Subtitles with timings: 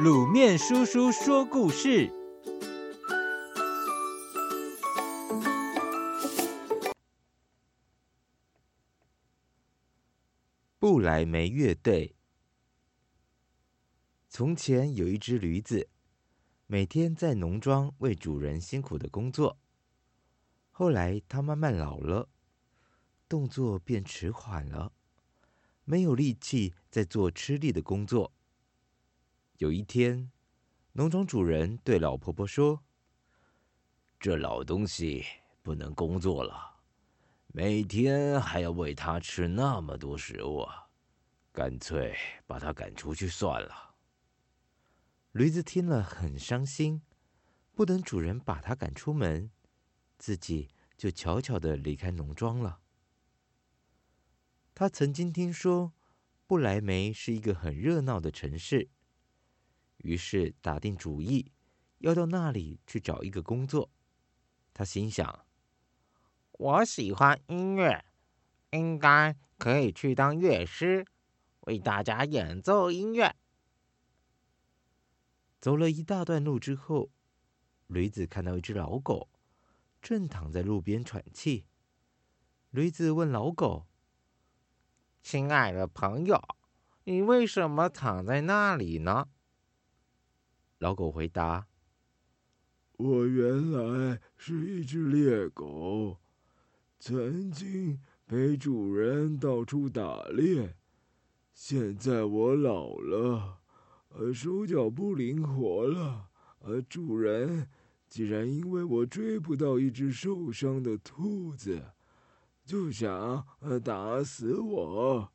[0.00, 2.10] 卤面叔叔说故事：
[10.78, 12.16] 不来梅乐队。
[14.30, 15.90] 从前有一只驴子，
[16.66, 19.58] 每天在农庄为主人辛苦的工作。
[20.70, 22.30] 后来它慢慢老了，
[23.28, 24.92] 动作变迟缓了，
[25.84, 28.32] 没有力气再做吃力的工作。
[29.62, 30.28] 有一天，
[30.90, 32.82] 农庄主人对老婆婆说
[34.18, 35.24] ：“这老东西
[35.62, 36.80] 不能工作了，
[37.46, 40.66] 每天还要喂它吃那么多食物，
[41.52, 42.12] 干脆
[42.44, 43.94] 把它赶出去算了。”
[45.30, 47.00] 驴子听了很伤心，
[47.72, 49.48] 不等主人把它赶出门，
[50.18, 52.80] 自己就悄悄地离开农庄了。
[54.74, 55.92] 他曾经听说
[56.48, 58.90] 不来梅是一个很热闹的城市。
[60.02, 61.50] 于是打定主意，
[61.98, 63.90] 要到那里去找一个工作。
[64.74, 65.46] 他心想
[66.52, 68.04] ：“我喜欢音乐，
[68.70, 71.06] 应该可以去当乐师，
[71.60, 73.34] 为大家演奏音乐。”
[75.60, 77.10] 走了一大段路之后，
[77.86, 79.28] 驴子看到一只老狗，
[80.00, 81.66] 正躺在路边喘气。
[82.70, 83.86] 驴子问老狗
[85.22, 86.42] ：“亲爱的朋友，
[87.04, 89.28] 你为什么躺在那里呢？”
[90.82, 91.68] 老狗回答
[92.98, 96.18] ：“我原来是一只猎狗，
[96.98, 100.74] 曾经陪主人到处打猎。
[101.54, 103.60] 现在我老了，
[104.08, 106.30] 呃，手脚不灵活了。
[106.58, 107.68] 呃，主人
[108.08, 111.80] 既然因为我追不到一只受伤的兔子，
[112.64, 115.32] 就想呃打死我，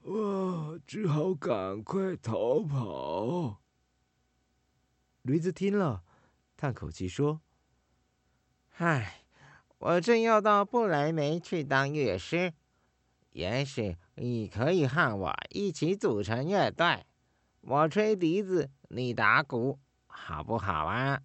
[0.00, 3.58] 我只好赶快逃跑。”
[5.22, 6.02] 驴子听了，
[6.56, 7.40] 叹口气说
[8.78, 9.22] ：“唉，
[9.78, 12.52] 我正要到不来梅去当乐师，
[13.30, 17.06] 也许你可以和我一起组成乐队，
[17.60, 21.22] 我吹笛子，你打鼓，好不好啊？”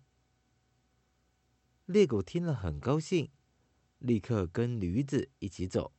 [1.88, 3.32] 猎狗听了很高兴，
[3.98, 5.92] 立刻跟驴子一起走。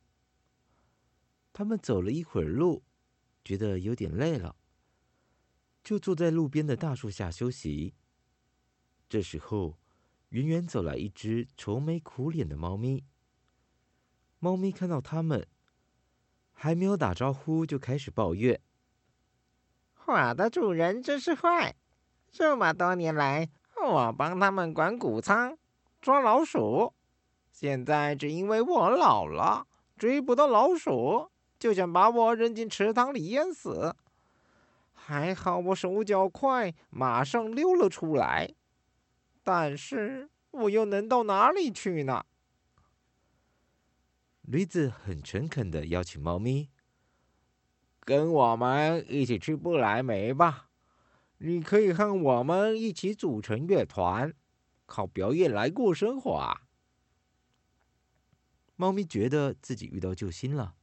[1.51, 2.85] 他们走了一会儿路，
[3.43, 4.55] 觉得有点累了。
[5.89, 7.95] 就坐在路边的大树下休息。
[9.09, 9.79] 这时候，
[10.29, 13.03] 远远走来一只愁眉苦脸的猫咪。
[14.37, 15.47] 猫咪看到他们，
[16.51, 18.61] 还没有打招呼，就开始抱怨
[20.05, 21.75] ：“我的主人真是坏！
[22.31, 23.49] 这么多年来，
[23.83, 25.57] 我帮他们管谷仓、
[25.99, 26.93] 抓老鼠，
[27.51, 29.65] 现在只因为我老了，
[29.97, 33.95] 追不到老鼠，就想把我扔进池塘里淹死。”
[35.09, 38.53] 还好我手脚快，马上溜了出来。
[39.41, 42.27] 但是我又能到哪里去呢？
[44.41, 46.69] 驴子很诚恳的邀请猫咪
[48.05, 50.69] ：“跟我们一起去不来梅吧。
[51.39, 54.31] 你可以和我们一起组成乐团，
[54.85, 56.67] 靠表演来过生活啊。”
[58.77, 60.75] 猫咪觉得自己遇到救星了，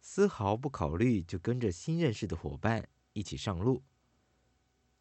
[0.00, 2.88] 丝毫不考虑，就跟着新认识的伙伴。
[3.12, 3.82] 一起上路，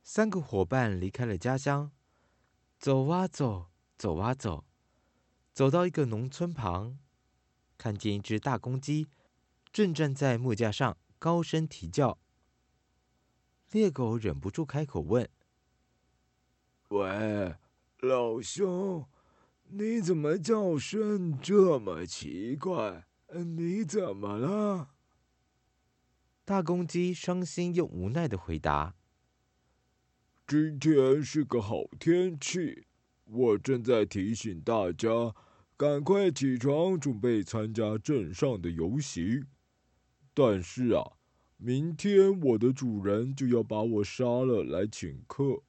[0.04, 1.92] 三个伙伴离开了家乡，
[2.80, 4.66] 走啊走，走啊走，
[5.54, 6.98] 走到一个农村旁，
[7.78, 9.08] 看见一只大公鸡
[9.72, 12.18] 正站在木架上高声啼叫。
[13.72, 15.30] 猎狗忍不住开口问
[16.90, 17.56] ：“喂，
[18.00, 19.06] 老兄，
[19.70, 23.06] 你怎么叫声这么奇怪？
[23.34, 24.96] 你怎么了？”
[26.48, 28.96] 大公鸡伤心又无奈的回答
[30.48, 32.86] ：“今天是个好天气，
[33.26, 35.36] 我正在提醒大家
[35.76, 39.46] 赶快起床，准备参加镇上的游行。
[40.34, 41.18] 但是啊，
[41.58, 45.64] 明天我的主人就要把我杀了来请客，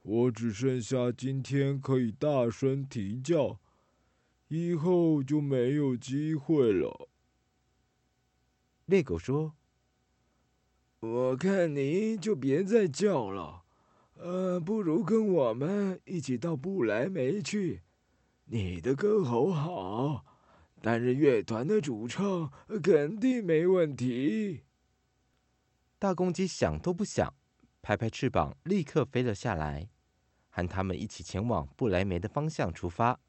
[0.00, 3.60] 我只剩下今天可以大声啼叫，
[4.48, 7.10] 以后就没有机会了。”
[8.86, 9.54] 猎狗说。
[11.06, 13.62] 我看你就别再叫了，
[14.14, 17.82] 呃，不如跟我们一起到不来梅去。
[18.46, 20.24] 你的歌喉好，
[20.82, 22.50] 担任乐团的主唱
[22.82, 24.64] 肯定没问题。
[25.98, 27.32] 大公鸡想都不想，
[27.80, 29.88] 拍拍翅膀，立刻飞了下来，
[30.48, 33.20] 和他们一起前往不来梅的方向出发。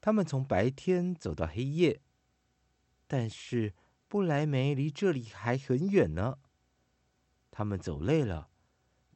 [0.00, 2.00] 他们从白天走到黑夜，
[3.06, 3.72] 但是。
[4.08, 6.38] 不来梅离这里还很远呢。
[7.50, 8.50] 他们走累了，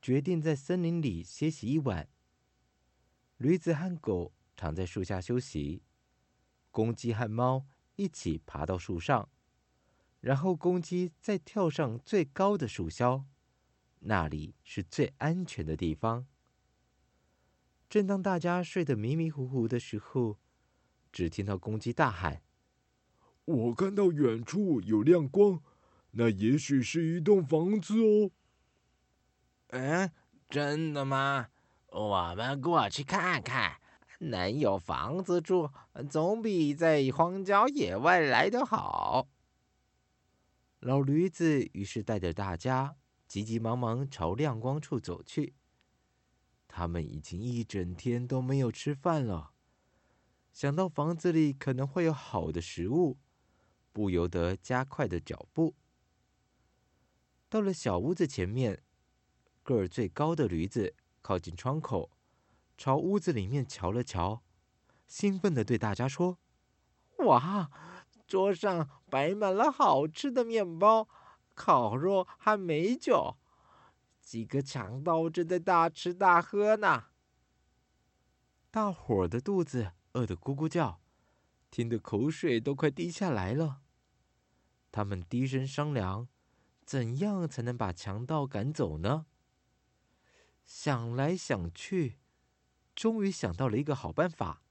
[0.00, 2.08] 决定在森林里歇息一晚。
[3.38, 5.82] 驴子和狗躺在树下休息，
[6.70, 7.66] 公鸡和猫
[7.96, 9.30] 一起爬到树上，
[10.20, 13.24] 然后公鸡再跳上最高的树梢，
[14.00, 16.26] 那里是最安全的地方。
[17.88, 20.38] 正当大家睡得迷迷糊糊的时候，
[21.10, 22.42] 只听到公鸡大喊
[23.44, 25.60] ：“我看到远处有亮光，
[26.12, 28.30] 那也许是一栋房子哦。
[29.68, 30.10] ”“嗯，
[30.48, 31.48] 真的吗？
[31.88, 33.78] 我们过去看看。
[34.24, 35.68] 能有房子住，
[36.08, 39.26] 总比在荒郊野外来得好。”
[40.78, 42.94] 老驴子于是带着大家
[43.26, 45.54] 急急忙忙朝亮光处走去。
[46.68, 49.50] 他们已经一整天都没有吃饭了，
[50.52, 53.18] 想到房子里可能会有好的食物，
[53.92, 55.74] 不由得加快了脚步。
[57.48, 58.82] 到了小屋子前面，
[59.62, 62.10] 个儿最高的驴子靠近窗口，
[62.78, 64.42] 朝屋子里面瞧了瞧，
[65.06, 66.38] 兴奋地对大家说
[67.26, 67.70] ：“哇，
[68.26, 71.06] 桌上摆满了好吃的面包、
[71.54, 73.36] 烤肉和美酒。”
[74.22, 77.08] 几个强盗正在大吃大喝呢，
[78.70, 81.01] 大伙儿的肚子饿得咕咕叫，
[81.72, 83.80] 听得口水都快滴下来了。
[84.92, 86.28] 他们低声商量，
[86.84, 89.24] 怎样才能把强盗赶走呢？
[90.66, 92.18] 想来想去，
[92.94, 94.62] 终于想到了一个好办法。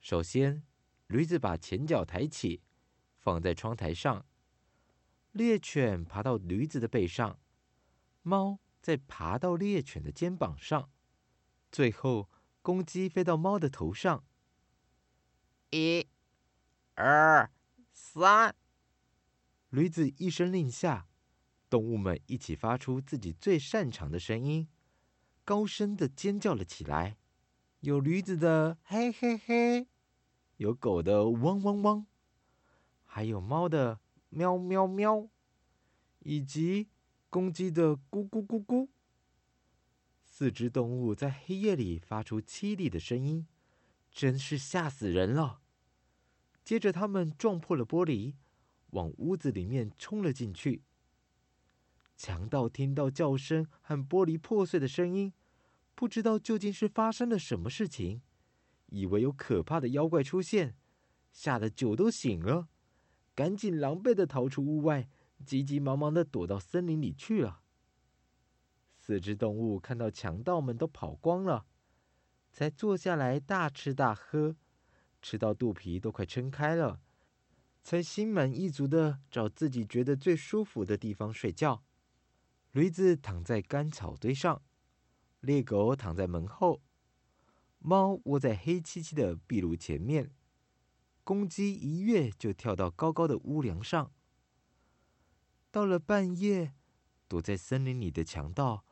[0.00, 0.64] 首先，
[1.06, 2.62] 驴子把前脚抬起，
[3.16, 4.26] 放在窗台上，
[5.30, 7.38] 猎犬爬到驴子的背上。
[8.22, 10.90] 猫再爬到猎犬的肩膀上，
[11.70, 12.28] 最后
[12.60, 14.24] 公鸡飞到猫的头上。
[15.70, 16.06] 一、
[16.94, 17.50] 二、
[17.92, 18.54] 三，
[19.68, 21.06] 驴子一声令下，
[21.68, 24.68] 动物们一起发出自己最擅长的声音，
[25.44, 27.16] 高声的尖叫了起来。
[27.80, 29.86] 有驴子的嘿嘿嘿，
[30.56, 32.06] 有狗的汪汪汪，
[33.04, 35.28] 还有猫的喵喵喵，
[36.20, 36.88] 以及。
[37.32, 38.88] 公鸡的咕咕咕咕，
[40.24, 43.46] 四只动物在黑夜里发出凄厉的声音，
[44.10, 45.59] 真是吓死人了。
[46.64, 48.34] 接着，他们撞破了玻璃，
[48.90, 50.82] 往屋子里面冲了进去。
[52.16, 55.32] 强盗听到叫声和玻璃破碎的声音，
[55.94, 58.22] 不知道究竟是发生了什么事情，
[58.86, 60.76] 以为有可怕的妖怪出现，
[61.32, 62.68] 吓得酒都醒了，
[63.34, 65.08] 赶紧狼狈的逃出屋外。
[65.42, 67.62] 急急忙忙的躲到森林里去了。
[68.98, 71.64] 四只动物看到强盗们都跑光了，
[72.52, 74.56] 才坐下来大吃大喝，
[75.22, 77.00] 吃到肚皮都快撑开了，
[77.82, 81.84] 才心满意足的找自己觉得最舒服的地方睡觉。
[82.72, 84.62] 驴子躺在干草堆上，
[85.40, 86.82] 猎狗躺在门后，
[87.78, 90.30] 猫窝在黑漆漆的壁炉前面，
[91.24, 94.12] 公鸡一跃就跳到高高的屋梁上。
[95.70, 96.74] 到了半夜，
[97.26, 98.84] 躲在森林里的强盗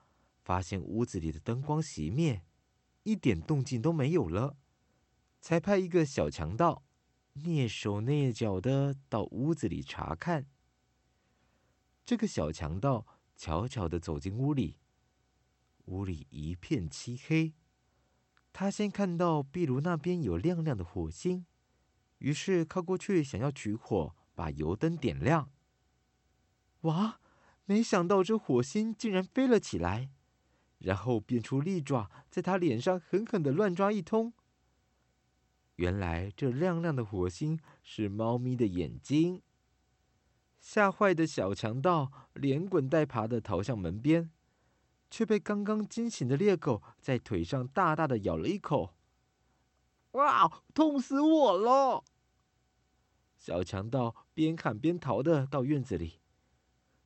[0.42, 2.42] 发现屋子里的灯光熄灭，
[3.02, 4.56] 一点动静都没有了，
[5.40, 6.84] 才派一个小强盗
[7.34, 10.46] 蹑手蹑脚的到屋子里查看。
[12.04, 13.06] 这个小强盗
[13.36, 14.78] 悄悄的走进屋里，
[15.84, 17.54] 屋里一片漆黑。
[18.52, 21.46] 他先看到壁炉那边有亮亮的火星，
[22.18, 25.50] 于是靠过去想要取火，把油灯点亮。
[26.82, 27.20] 哇！
[27.64, 30.10] 没想到这火星竟然飞了起来，
[30.78, 34.32] 然后变出利爪，在他脸上狠狠的乱抓一通。
[35.78, 39.42] 原来这亮亮的火星是猫咪的眼睛。
[40.58, 44.30] 吓坏的小强盗连滚带爬的逃向门边，
[45.08, 48.92] 却被刚刚惊醒的猎狗在腿上大大的咬了一口。
[50.12, 50.62] 哇！
[50.74, 52.02] 痛死我了！
[53.36, 56.18] 小强盗边喊边逃的到院子里。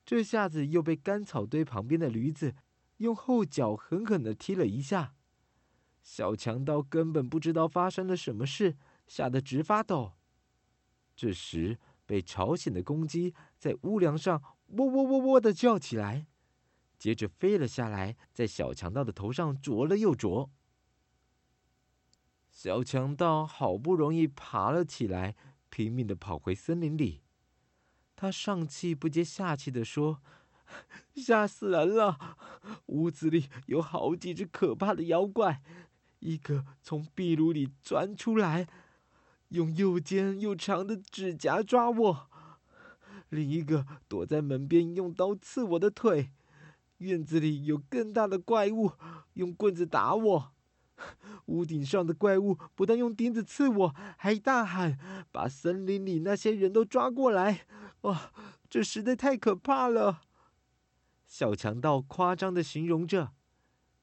[0.06, 2.54] 这下子又被干草堆旁边的驴子
[2.96, 5.14] 用后脚狠狠的踢了一下，
[6.02, 10.14] 小强盗根本不知道发生了什么事，吓得直发抖。
[11.14, 16.26] 这时被吵醒的公鸡在屋梁上喔喔喔喔的叫起来，
[16.98, 20.50] 接着飞了下来，在小强盗的头上啄了又啄。
[22.50, 25.36] 小强盗好不容易爬了起来，
[25.70, 27.22] 拼命地跑回森林里。
[28.14, 30.20] 他上气不接下气地说
[31.16, 32.36] ：“吓死人了！
[32.86, 35.62] 屋子里有好几只可怕的妖怪，
[36.22, 38.68] 一个从壁炉里钻出来，
[39.48, 42.30] 用又尖又长的指甲抓我，
[43.28, 46.30] 另一个躲在门边用刀刺我的腿。
[46.98, 48.92] 院子里有更大的怪物，
[49.32, 50.52] 用棍子打我。
[51.46, 54.96] 屋顶上的怪物不但用钉子刺我，还大喊
[55.32, 57.66] ：“把森林里那些人都抓过来！”
[58.02, 58.32] 哇，
[58.70, 60.20] 这实在太可怕了！
[61.26, 63.32] 小强盗夸张的形容着，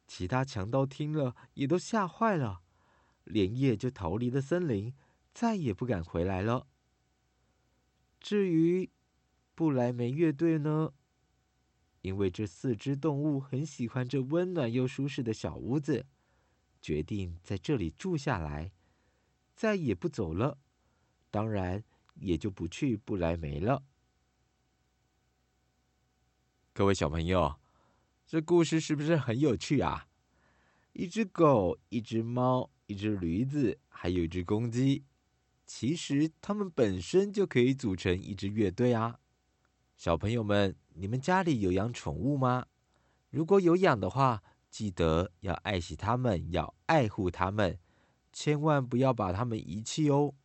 [0.10, 2.63] 其他强盗听了也都吓坏了，
[3.25, 4.92] 连夜就逃离了森林，
[5.36, 6.66] 再也不敢回来了。
[8.20, 8.89] 至于
[9.54, 10.94] 不来梅乐队呢？
[12.01, 16.08] 因为这四只动物很喜欢这温暖又舒适的小屋子，
[16.82, 18.72] 决定在这里住下来，
[19.56, 20.58] 再也不走了。
[21.30, 21.84] 当然，
[22.16, 23.84] 也就不去不来梅了。
[26.74, 27.60] 各位小朋友，
[28.29, 30.05] 这故事是不是很有趣啊？
[30.93, 35.03] 一只狗，一只猫，一只驴子，还有一只公鸡，
[35.65, 39.19] 其实它们本身就可以组成一支乐队啊。
[39.98, 42.67] 小朋友们，你们家里有养宠物吗？
[43.31, 47.79] 如果有养的话，记得要爱惜它们，要爱护它们，
[48.31, 50.36] 千万不要把它们遗弃哦。